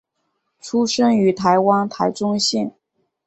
[0.59, 2.73] 出生于台湾台中县。